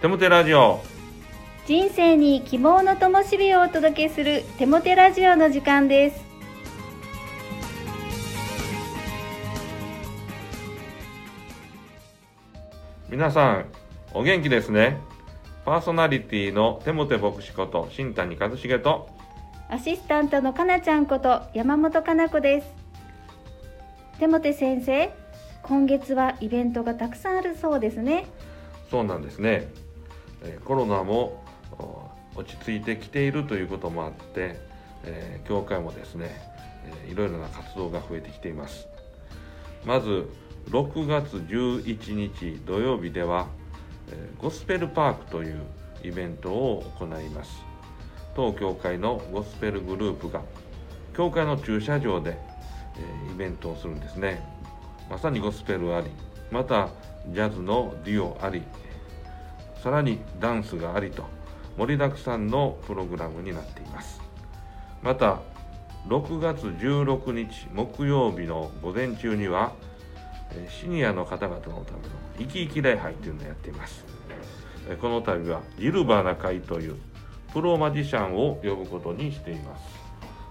[0.00, 0.80] テモテラジオ。
[1.66, 6.24] 人生に希望の灯火をお届けするテモテラジオの時間です。
[13.10, 13.64] 皆さん
[14.14, 15.00] お元気ですね。
[15.64, 19.08] パーソナリティのテモテ牧師こと新谷和重と
[19.68, 22.68] アシスタントのかなちゃんこと山本かな子です。
[24.20, 25.12] テモテ先生
[25.64, 28.26] 今月はイベントがたくさんあるそうですね。
[28.92, 29.68] そうなんですね
[30.42, 31.42] えコロナも
[32.34, 34.60] 落ち着いてきているということもあって、
[35.04, 36.30] えー教会もですね、
[36.84, 38.86] えーいろいろな活動が増えてきています。
[39.84, 40.28] まず
[40.70, 43.48] 6月11日土曜日では、
[44.10, 45.62] えーゴスペルパークという
[46.02, 47.62] イベントを行います。
[48.34, 50.42] 当教会のゴスペルグループが
[51.16, 52.38] 教会の駐車場で、
[52.96, 54.58] えイベントをするんですね。
[55.10, 56.10] まさにゴスペルあり
[56.50, 56.88] また
[57.28, 58.62] ジャズのデュオあり
[59.82, 61.24] さらにダンスがありと
[61.76, 64.20] 盛りだくさんのプログラムになっています。
[65.02, 65.40] また
[66.08, 69.72] 6月16日木曜日の午前中には
[70.52, 71.84] えシニアの方々のための
[72.38, 74.04] 生き生き礼拝というのをやっています。
[74.88, 76.96] えこの度はジルバーナ会という
[77.52, 79.78] プロマジシャンを呼ぶことにしていま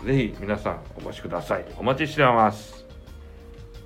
[0.00, 0.06] す。
[0.06, 1.64] ぜひ皆さんお越しください。
[1.76, 2.84] お待ちしてます。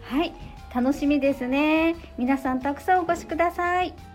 [0.03, 0.33] はい。
[0.75, 1.97] 楽しみですね。
[2.19, 4.06] 皆さんたくさんお越しください。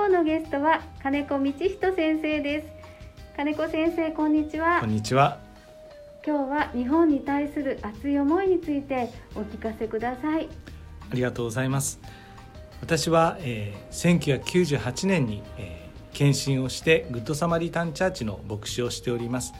[0.00, 2.68] 今日のゲストは金子道人先生です
[3.36, 5.38] 金子先生こんにちはこんにちは。
[6.26, 10.48] 今日は日本に対する熱い思いについてお聞かせください
[11.10, 12.00] ありがとうございます。
[12.80, 14.40] 私は、えー、
[14.72, 19.52] 1998年に、えー献身をしてグッドサマリタンチャーチの牧師をしております。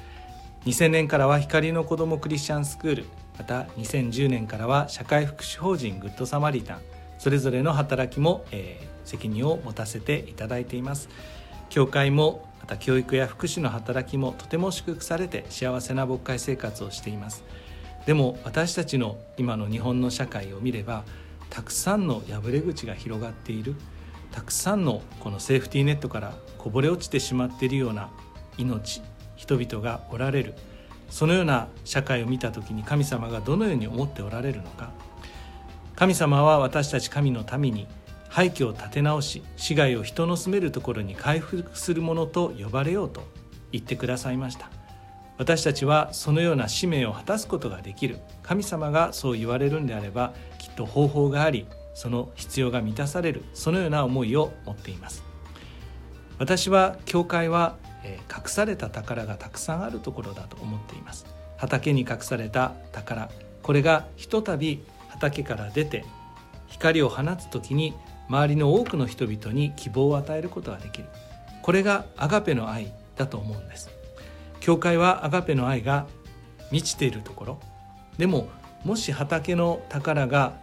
[0.65, 3.05] 2000年からは光の子どもクリスチャンスクール、
[3.39, 6.81] また2010年からは社会福祉法人グッドサマリタン、
[7.19, 11.09] それぞれの働きも、えー責任を持たせていただいています。
[11.69, 17.45] 教会もまた教育や福祉の働きもとても祝福されて幸せな牧会生活をしています。
[18.07, 21.05] でも私たちの今の日本の社会を見れば
[21.51, 23.75] たくさんの破れ口が広がっている
[24.31, 28.11] たくさんのこのセーフティーネットからこぼれ落ちてしまっているような
[28.57, 29.03] 命
[29.37, 30.55] 人々がおられる
[31.09, 34.93] そのような社会を見た時に神様がどのように思っておられるのか
[35.97, 37.87] 神様は私たち神の民に
[38.31, 43.23] 廃墟を建て直し市街を人の住めるところに回復するものと呼ばれようと
[43.73, 44.71] 言ってくださいました。
[45.37, 48.19] 私たちはそのような使命を果たすことができる。
[48.43, 53.43] 神様がそう言われるんであればきっと方法がありその必要が満たされる。
[53.53, 55.25] そのような思いを持っています。
[56.39, 61.27] 私は教会はえ隠された宝がたくさんあるところだと思っています。
[61.57, 63.29] 畑に隠された宝。
[63.63, 66.05] これがひとたび畑から出て
[66.69, 67.95] 光を放つ時に
[68.31, 71.09] 周りの多くの人々に希望を与えることができる。
[71.63, 73.91] これがアガペの愛だと思うんです。
[74.61, 76.07] 教会はアガペの愛が
[76.71, 77.61] 満ちているところ。
[78.19, 78.49] でも
[78.85, 80.55] もし畑の宝が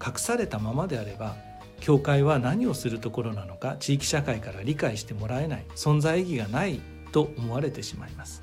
[0.00, 1.34] 隠されたままであれば
[1.80, 6.80] 教会は何をするところなのか地域社会から理解してもらえない存在意義がない
[7.10, 8.42] と思われてしまいます。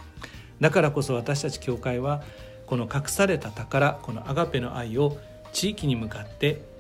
[0.60, 2.24] だからこそ私たち教会は
[2.66, 5.18] この隠された宝このアガペの愛を
[5.54, 6.75] 地域に向かって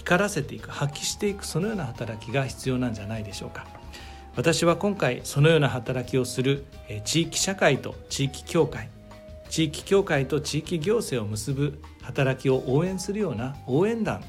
[0.00, 3.66] 光らせていく発揮していくそのような働きが必要なんじゃないでしょうか。
[4.34, 6.64] 私は今回そのような働きをする
[7.04, 8.88] 地域社会と地域協会
[9.50, 14.22] 地域協会と地域行政を結ぶ働きを応援するような応援団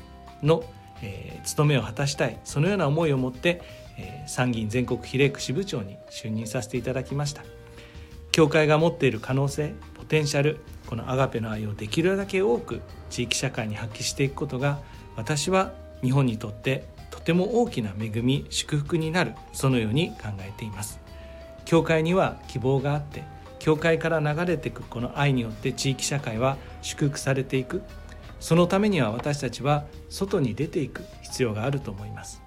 [0.43, 0.63] の、
[1.01, 3.61] えー務めを果たしたいそのような思いを持って、
[3.97, 7.43] えー参議院全国比例区支部長に就任させていただきました。
[8.31, 14.79] 教会が持っている可能性ポテンシャルこのアガペの愛をできるだけ多く地域社会に発揮していくことが
[15.15, 20.99] 私は日本にとってとても大きな恵み祝福になるそのように考えています。
[21.65, 23.23] 教会には希望があって
[23.59, 27.83] 教会から流れていくこの愛によって地域社会は祝福されていく。
[28.39, 32.41] そのためには私たちは外に出ていく必要があると思います。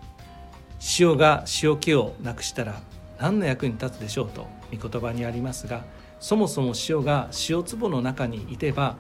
[0.99, 2.83] 塩が塩気をなくしたら
[3.19, 5.85] 何の役に立つでしょうと御言葉にありますが
[6.21, 8.97] そもそも塩が塩壺の中にいてば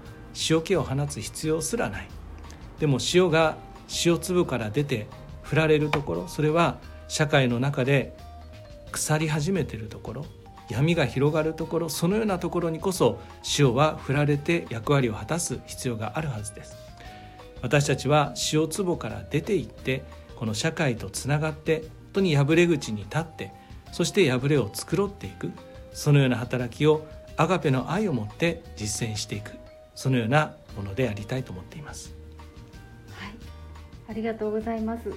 [0.50, 2.08] 塩気を放つ必要すらない。
[2.78, 3.56] でも塩が
[4.04, 5.06] 塩粒から出て
[5.42, 6.78] 振られるところそれは
[7.08, 8.16] 社会の中で
[8.90, 10.26] 腐り始めてるところ
[10.68, 13.18] 闇が広がるところそのようなところにこそ
[13.58, 16.76] 塩は振られて役割を果たす必要があるはずです。
[17.62, 20.04] 私たちは塩壺から出ていって
[20.36, 23.52] この社会とつながって本当に破れ口に立って
[23.94, 25.52] そして破れを繕っていく。
[25.92, 27.06] そのような働きを
[27.36, 29.52] アガペの愛を持って実践していく。
[29.94, 32.12] そのようなものでありたいと思っています。
[33.12, 33.34] はい。
[34.08, 35.12] ありがとうございます。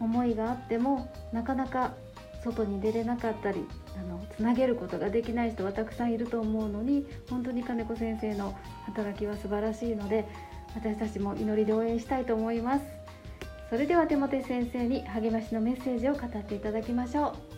[0.00, 1.94] 思いがあってもなかなか
[2.42, 3.64] 外に出れなかったり
[3.96, 10.26] あのつなげることができない人はたくさんいると思うのに本当に金子先生の働きは素晴らしいので
[10.74, 12.84] 私たちも祈りで応援したいと思います。
[13.70, 17.55] それでは手モ先生に励ましのメッセージを語っていただきましょう。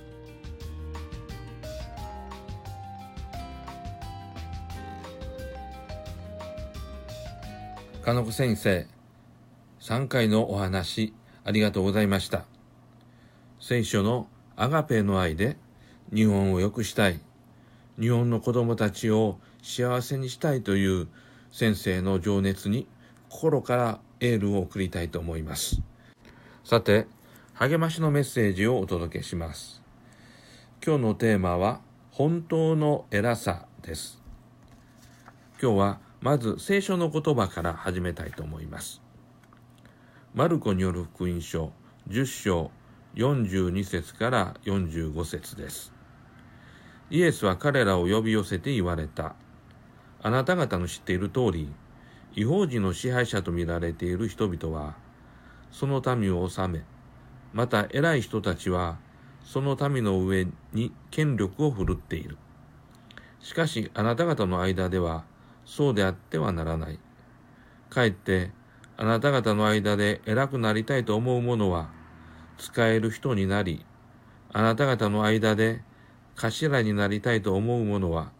[8.08, 8.86] 金子先生
[9.80, 11.12] 3回のお話
[11.44, 12.46] ありがとうございました。
[13.60, 15.58] 聖書のアガペの愛で
[16.10, 17.20] 日本を良くしたい。
[18.00, 21.08] 日本の子供たちを幸せにしたいという
[21.52, 22.86] 先生の情熱に
[23.28, 25.82] 心からエールを送りたいと思います。
[26.64, 27.06] さて
[27.52, 29.82] 励ましのメッセージをお届けします。
[30.82, 34.22] 今日のテーマは本当の偉さです。
[35.60, 39.00] 今日はまず聖書の言葉から始めたいと思います。
[40.34, 41.72] マルコによる福音書
[42.08, 42.70] 10章
[43.14, 45.92] 42節から45節です。
[47.10, 49.36] イエスは彼らを呼び寄せて言われた。
[50.20, 51.72] あなた方の知っている通り、
[52.34, 54.96] 違法人の支配者と見られている人々は、
[55.70, 56.82] その民を治め、
[57.52, 58.98] また偉い人たちは、
[59.44, 62.36] その民の上に権力を振るっている。
[63.40, 65.24] しかしあなた方の間では、
[65.68, 66.98] そうであってはならない。
[67.90, 68.52] かえって、
[68.96, 71.90] あなた方の間で偉くなりたいと思う者は、
[72.56, 73.84] 使える人になり、
[74.50, 75.82] あなた方の間で
[76.36, 78.32] 頭になりたいと思う者は、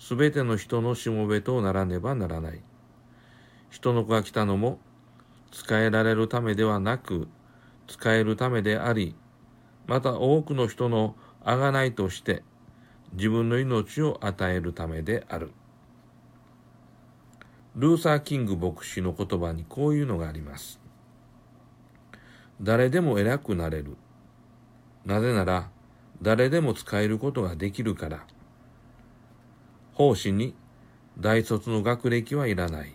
[0.00, 2.60] すべての人のしもべとならねばならない。
[3.70, 4.80] 人の子が来たのも、
[5.52, 7.28] 使えられるためではなく、
[7.86, 9.14] 使えるためであり、
[9.86, 11.14] また多くの人の
[11.44, 12.42] あがないとして、
[13.12, 15.52] 自分の命を与えるためである。
[17.78, 20.80] ルーサー・キング牧師の言葉にこういうのがあります。
[22.60, 23.96] 誰でも偉くなれる。
[25.06, 25.70] なぜなら、
[26.20, 28.26] 誰でも使えることができるから。
[29.94, 30.56] 奉仕に
[31.20, 32.92] 大卒の学歴はいらない。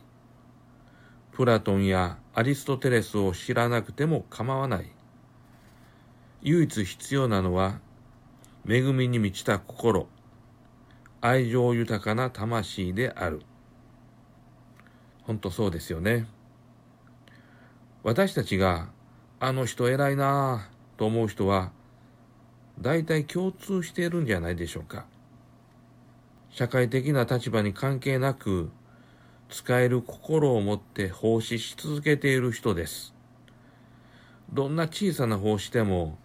[1.31, 4.91] プラトンやアリストテレスを知らなくても構わない。
[6.41, 7.80] 唯一必要なのは、
[8.68, 10.07] 恵みに満ちた心、
[11.21, 13.44] 愛情豊かな魂である。
[15.25, 16.27] 本当そうですよね。
[18.03, 18.89] 私たちが、
[19.39, 21.71] あの人偉いなぁと思う人は、
[22.79, 25.05] 大体共通しているんじゃないでしょうか。
[26.49, 28.69] 社会的な立場に関係なく、
[29.49, 33.13] 使える心を持って奉仕し続けている人です。
[34.51, 36.17] どんな小さな奉仕でも、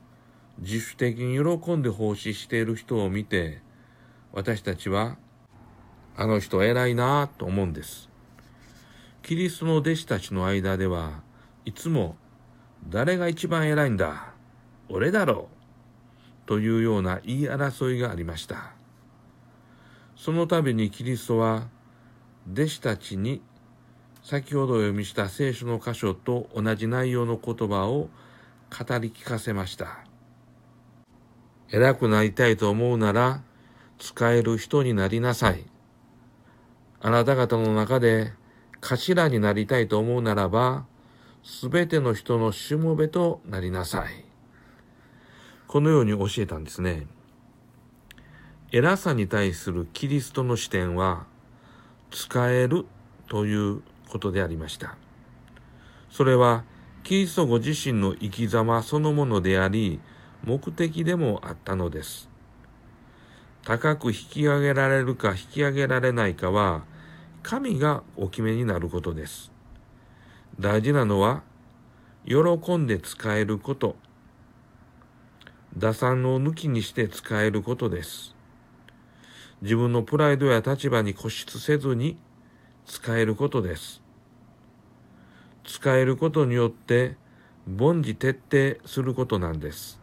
[0.59, 3.61] 自主的に喜んで奉仕している人を見て、
[4.33, 5.17] 私たちは、
[6.17, 8.09] あの人偉いなぁと思うんです。
[9.23, 11.21] キリストの弟子たちの間では
[11.65, 12.17] いつも
[12.89, 14.33] 誰が一番偉いんだ
[14.89, 15.49] 俺だろ
[16.45, 18.73] うというような言い争いがありました。
[20.17, 21.69] その度にキリストは
[22.51, 23.43] 弟子たちに
[24.23, 28.09] 先ほど読みした聖書の箇所と同じ内容の言葉を
[28.71, 29.99] 語り聞かせました。
[31.71, 33.43] 偉くなりたいと思うなら
[33.99, 35.67] 使える人になりなさい。
[37.01, 38.33] あなた方の中で
[38.81, 40.87] 頭になりたいと思うならば、
[41.43, 44.25] すべての人のしもべとなりなさい。
[45.67, 47.07] このように教えたんですね。
[48.71, 51.27] 偉さに対するキリストの視点は、
[52.11, 52.87] 使える
[53.29, 54.97] ということでありました。
[56.11, 56.65] それは、
[57.03, 60.01] キリストご自身の生き様そのものであり、
[60.45, 62.29] 目的でもあったのです。
[63.65, 66.85] 高く引き上げられるか引き上げられないかは、
[67.49, 69.51] 神がお決めになることです。
[70.61, 71.43] 大事なのは、
[72.27, 73.97] 喜んで使えること、
[75.75, 78.37] 打算を抜きにして使えることです。
[79.63, 82.19] 自分のプライドや立場に固執せずに
[82.85, 84.03] 使えることです。
[85.65, 87.17] 使えることによって
[87.67, 89.99] 凡事徹底することなんです。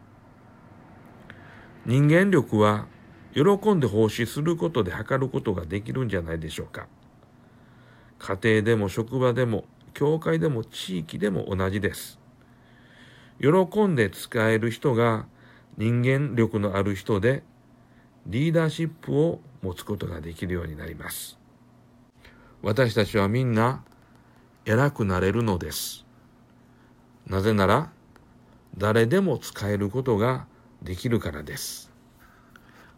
[1.84, 2.88] 人間力は
[3.34, 6.88] 喜んで奉仕することで測ることができるんじゃないでしょうか。
[8.18, 12.18] 家庭でも職場でも教会でも地域でも同じです。
[13.40, 15.26] 喜んで使える人が
[15.76, 17.42] 人間力のある人で
[18.26, 21.38] リーダーシップを持つことができるようになります。
[22.62, 23.84] 私たちはみんな
[24.64, 26.04] 偉くなれるのです。
[27.26, 27.90] なぜなら
[28.76, 30.46] 誰でも使えることが
[30.82, 31.92] できるからです。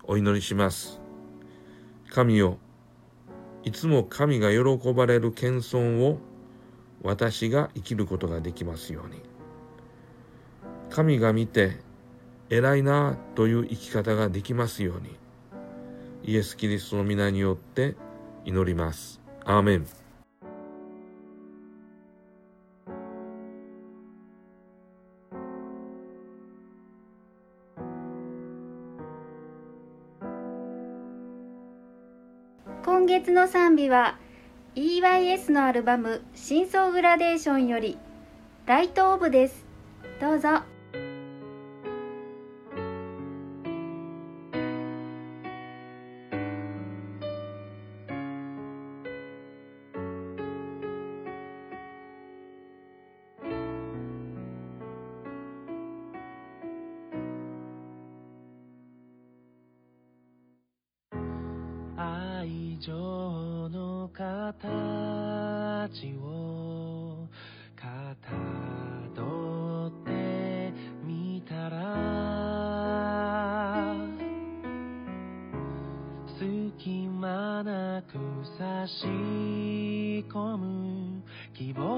[0.05, 1.01] お祈りします。
[2.11, 2.59] 神よ
[3.65, 6.19] いつも神が喜ばれる謙遜を
[7.03, 9.21] 私が生きることができますように。
[10.91, 11.77] 神が見て
[12.51, 15.17] 偉いなという生き方ができますように。
[16.25, 17.97] イエス・キリストの皆によって
[18.45, 19.21] 祈ります。
[19.45, 19.87] アーメン。
[33.19, 34.17] 月の賛美は
[34.77, 37.99] EYS のアルバム「深層グラデーション」より
[38.67, 39.67] 「ライトオブ」です。
[40.21, 40.63] どうぞ。
[62.79, 62.93] 愛情
[63.71, 64.23] の形
[66.23, 67.27] を
[67.75, 68.31] かた
[69.17, 70.73] どって
[71.05, 71.77] みたら
[76.39, 78.13] 隙間なく
[78.57, 79.05] 差し
[80.33, 81.23] 込む
[81.55, 81.98] 希望